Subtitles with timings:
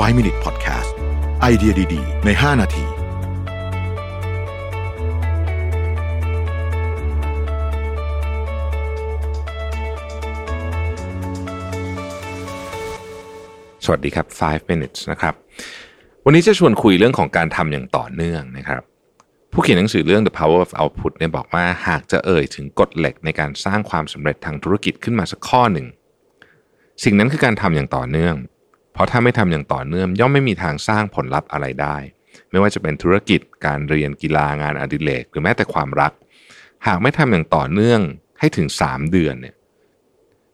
[0.00, 0.92] 5 Minute Podcast
[1.40, 2.84] ไอเดียดี ๆ ใน 5 นาที
[13.84, 15.34] สวัสดีครับ 5 minutes นะครับ
[16.24, 18.82] วันนี้จะชวนคุยเรื่องของการทำอย่างต่อเนื่องนะครับ
[19.52, 25.86] ผู้เขียนหนังสือเรื่อง The Power of Output เนี่ยบอกว่าหากจะเอ่ยถึงกฎเหล็กในการสร้างความสำเร็จทางธุรกิจขึ้นมาสักข้อหนึ่ง
[27.04, 28.36] สิ่งนั้นคือการทำอย่างต่อเนื่อง
[29.02, 31.96] ราะถ้าไม่ทำอย่างต่อเนื่องย่อมไม่มีทางสร้างผลลัพธ์อะไรได้
[32.50, 36.12] ไม่ว่าจะเป็นธุรกิจการเรียนกีฬางานอดิเรกหรือแม้แต่ความรัก
[36.86, 38.00] หากไม่ทำอย่างต่อเนื่อง
[38.40, 39.54] ให้ถึง 3 เดือนเนี่ย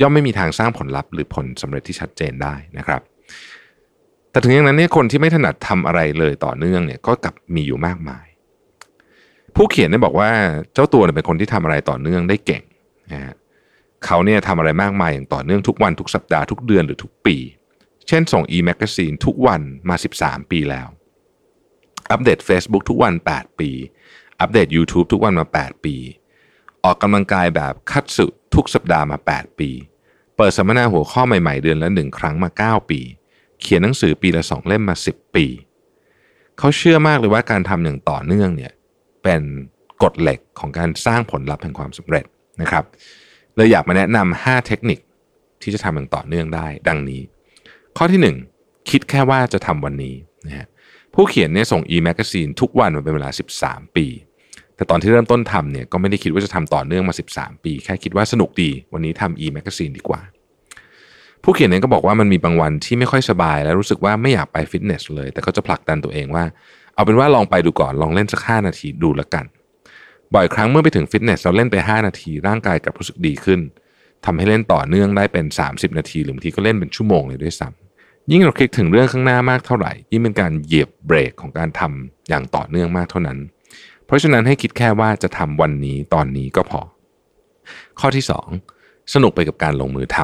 [0.00, 3.00] ย่อมไม่มีทางสร้างผลลัพธ์หรือผลสำเร็จที่ชัดเจนได้นะครับ
[4.30, 8.26] แต่ถึงอย่างนั้นเนี่ยคนที่ไม่ถนัดทำอะไรเลยต่อเนื่องเนี่ยก็กลับมีอยู่มากมาย
[9.56, 10.30] ผู้เขียนเนี่ยบอกว่า
[10.74, 12.62] เจ้าตัวเนี่ยเป็นคนที่ทำอะไรต่อเนื่องได้เก่ง
[13.12, 13.34] นะฮะ
[14.06, 17.36] เขาเนี่ยทำอะไรมากมายอย่างต่อเนื่องทุกวันทุกสัปดาห์ทุกเดือนหรือทุกปี
[18.12, 20.88] ช่นส่ง e-magazine ทุกวันมา 13 ปีแล้ว
[22.10, 23.70] อัปเดต Facebook ทุกวัน 8 ปี
[24.40, 25.96] อัปเดต YouTube ทุกวันมา 8 ปี
[26.84, 29.70] ออกกำลังกายแบบคัตสึทุกสัปดาห์มา 8 ปี
[30.36, 33.00] เปิดสัมมนาหัวข้อใหม่ๆ เดือนละหนึ่งครั้งมา 9 ปี
[33.60, 35.46] เขียนหนังสือปีละสองเล่มมา 10 ปี
[36.58, 38.72] เขาเชื่อมากเลยว่าการทำอย่างต่อเนื่องเนี่ย
[39.22, 39.42] เป็น
[40.02, 42.24] กฎเหล็กของการสร้างผลลัพธ์แห่งความสำเร็จ
[42.60, 42.84] นะครับ
[43.56, 44.98] เลยอยากมาแนะนำ5เทคนิค
[45.62, 47.20] ที่จะทำอย่างต่อเนื่องได้ ดังนี้
[47.96, 48.20] ข้อที่
[48.54, 50.14] 1 คิดแค่ว่าจะทำวันนี้
[50.46, 50.66] นะฮะ
[51.14, 53.30] ผู้เขียนเนี่ยส่ง e-magazine ทุกวันมาเป็นเวลา
[53.62, 54.06] 13 ปี
[54.76, 60.20] แต่ตอนที่เริ่มต้นทำเนี่ยก็ไม่ได้คิดว่าจะทำต่อเนื่องมา 13 ปี แค่คิดว่าสนุกดี วันนี้ทำ e-magazine ดีกว่า
[61.42, 66.44] ผู้เขียนเองก็บอกว่ามันมีบางวันที่ไม่ค่อยสบาย และรู้สึกว่าไม่อยากไปฟิตเนสเลย แต่ก็จะผลักดันตัวเองว่า
[66.94, 69.44] เอาเป็นว่าลองไปดูก่อนลองเล่นสัก5นาทีดูแล้วกัน
[70.34, 73.60] บ่อยครั้งเมื่อไปถึงฟิตเนสเราเล่นไป 5 นาทีร่างกายกลับรู้สึกดีขึ้น
[74.24, 83.38] ทำให้เล่นต่อเนื่องได้เป็น 30 นาที หรือบางทีก็เล่นเป็นชั่วโมงเลยด้วยซ้ำยิ่งเราคิดถึงเรื่องข้างหน้ามากเท่าไหร่ยิ่งเป็นการเหยียบเบรกของการทำอย่างต่อเนื่องมากเท่านั้น
[84.06, 86.80] เพราะฉะนั้นให้คิดแค่ว่าจะทำวันนี้ตอนนี้ก็พอ
[88.00, 88.24] ข้อที่
[88.68, 90.18] 2 สนุกไปกับการลงมือท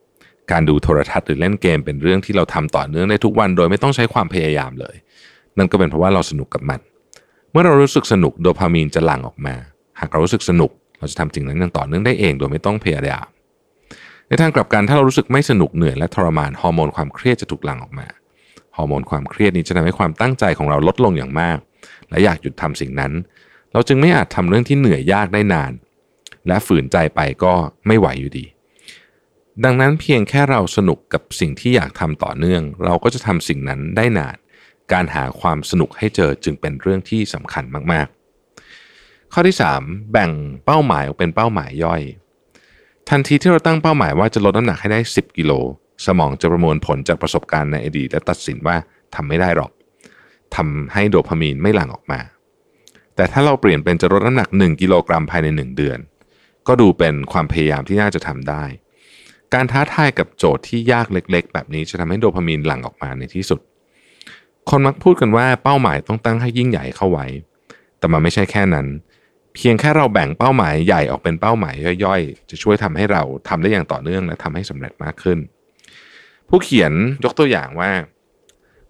[0.00, 4.94] ำการดูโทรทัศน์หรือเล่นเกมเป็นเรื่องที่เราทำต่อเนื่องได้ทุกวัน โดยไม่ต้องใช้ความพยายามเลย
[5.58, 6.80] นั่นก็เป็นเพราะว่าเราสนุกกับมัน
[7.50, 9.54] เมื่อเรารู้สึกสนุกโดพามีนจะหลั่งออกมา
[10.00, 13.26] หากเรารู้สึกสนุกเราจะทำสิ่งนั้นอย่างต่อเนื่องได้เอง โดยไม่ต้องพยายาม
[14.28, 18.06] ในทางกลับกันถ้าเรารู้สึกไม่สนุกเหนื่อยและทรมานฮอร์โมนความเครียดจะถูกหลั่งออกมา
[18.76, 21.58] ฮอร์โมนความเครียดนี้จะทำให้ความตั้งใจของเราลดลงอย่างมาก
[22.10, 23.12] และอยากหยุดทำสิ่งนั้น
[23.72, 25.72] เราจึงไม่อาจทำเรื่องที่เหนื่อยยากได้นาน
[26.48, 27.54] และฝืนใจไปก็
[27.86, 28.46] ไม่ไหวอยู่ดี
[29.64, 34.36] ดังนั้นเพียงแค่เราสนุกกับสิ่งที่อยากทำต่อเนื่อง เราก็จะทำสิ่งนั้นได้นาน
[34.92, 40.30] การหาความสนุกให้เจอจึงเป็นเรื่องที่สำคัญมากๆ ข้อที่ 3 แบ่ง
[40.64, 42.02] เป้าหมายออกเป็นเป้าหมายย่อย
[43.10, 45.52] ทันทีที่เราตั้งเป้าหมายว่าจะลดน้ำหนักให้ได้ 10 กิโล
[46.06, 48.76] สมองจะประมวลผลจากประสบการณ์ในอดีตและตัดสินว่า
[49.14, 49.70] ทำไม่ได้หรอก
[50.56, 52.20] ทำให้โดพามีนไม่หลั่งออกมา
[53.16, 55.98] แต่ถ้าเราเปลี่ยนเป็นจะลดน้ำหนัก 1 กิโลกรัมภายใน 1 เดือน
[56.66, 58.64] ก็ดูเป็นความพยายามที่น่าจะทำได้
[59.54, 63.60] การท้าทายกับโจทย์ที่ยากเล็ก ๆ แบบนี้จะทำให้โดพามีนหลั่งออกมาในที่สุด
[64.70, 67.26] คนมักพูดกันว่าเป้าหมายต้องตั้งให้ยิ่งใหญ่เข้าไว้
[67.98, 68.86] แต่มันไม่ใช่แค่นั้น
[69.54, 75.38] เพียงแค่เราแบ่งเป้าหมายใหญ่ออกเป็นเป้าหมายย่อยๆ จะช่วยทำให้เราทำได้อย่างต่อเนื่องและทำให้สำเร็จมากขึ้น
[76.48, 76.92] ผู้เขียน
[77.24, 77.90] ยกตัวอย่างว่า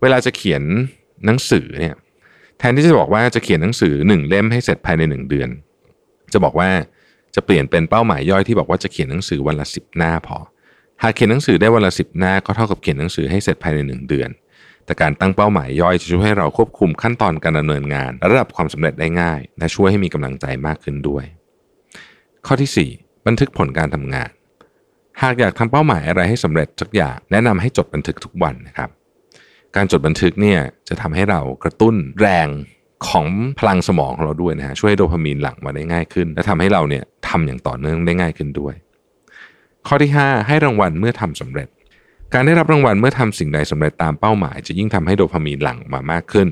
[0.00, 0.62] เวลาจะเขียน
[1.26, 1.97] หนังสือเนี่ย
[2.58, 5.48] แทนที่จะบอกว่าจะเขียนหนังสือหนึ่งเล่มให้เสร็จภายในหนึ่งเดือน
[6.32, 6.69] จะบอกว่า
[7.34, 10.38] จะเปลี่ยนเป็นเป้าหมายย่อยที่บอกว่าจะเขียนหนังสือวันละสิบหน้าพอ
[11.03, 14.28] หากเขียนหนังสือได้วันละสิบหน้าก็เท่ากับเขียนหนังสือให้เสร็จภายในหนึ่งเดือน
[14.87, 21.25] แต่การตั้งเป้าหมายย่อยจะช่วยให้เราควบคุมขั้นตอนการดำเนินงานและระดับความสำเร็จได้ง่าย และช่วยให้มีกำลังใจมากขึ้นด้วย
[22.47, 24.31] ข้อที่ 4 บันทึกผลการทำงาน
[25.22, 28.91] หากอยากทำเป้าหมายอะไรให้สำเร็จสักอย่างแนะนำให้จดบันทึกทุกวันนะครับ
[29.77, 32.49] การจดบันทึกเนี่ยจะทำให้เรากระตุ้นแรง
[33.09, 33.27] ของ
[33.59, 38.75] พลังสมองของเราด้วยนะฮะช่วยให้โดพามีนหลั่งมาได้ง่ายขึ้น และทำให้เราเนี่ยทำอย่างต่อเนื่องได้ง่ายขึ้นด้วย
[39.87, 41.69] ข้อที่ 5 ให้รางวัลเมื่อทำสำเร็จ
[42.32, 46.48] การได้รับรางวัลเมื่อทำสิ่งใดสำเร็จตามเป้าหมาย จะยิ่งทำให้โดพามีนหลั่งมามากขึ้น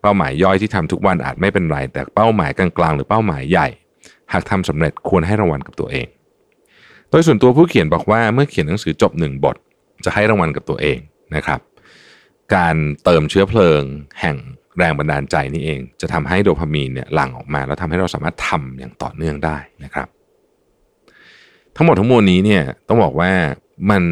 [0.00, 3.68] เป้าหมายย่อยที่ทำทุกวันอาจไม่เป็นไร แต่เป้าหมายกลางๆหรือเป้าหมายใหญ่
[4.32, 6.06] หากทำสำเร็จควรให้รางวัลกับตัวเอง
[7.10, 9.56] โดยส่วนตัวผู้เขียนบอกว่าเมื่อเขียนหนังสือจบหนึ่งบท
[10.04, 10.98] จะให้รางวัลกับตัวเอง
[11.34, 11.60] นะครับ
[12.54, 13.82] การเติมเชื้อเพลิง
[14.20, 14.36] แห่ง
[14.78, 20.08] แรงบันดาลใจนี่เอง จะทำให้โดพามีนเนี่ยหลั่งออกมา แล้วทำให้เราสามารถทำอย่างต่อเนื่องได้นะครับ
[21.76, 23.30] ทั้งหมดทั้งมวลนี้เนี่ยต้องบอกว่า
[23.90, 24.02] มัน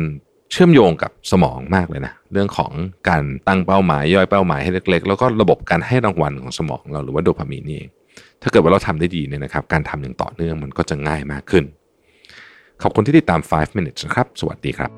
[0.51, 2.73] เชื่อมโยงกับสมองมากเลยนะ เรื่องของ
[3.09, 7.91] การตั้งเป้าหมายย่อยเป้าหมายให้เล็ก ๆ แล้วก็ระบบการให้รางวัลของสมองเราหรือว่าโดพามีนนี่เอง
[8.43, 11.65] ถ้าเกิดว่าเราทำได้ดีเนี่ยนะครับ การทำอย่างต่อเนื่องมันก็จะง่ายมากขึ้น
[12.83, 14.91] ขอบคุณที่ติดตาม 5 minutes นะครับ สวัสดีครับ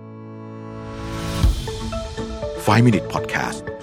[2.66, 3.75] 5 Minute Podcast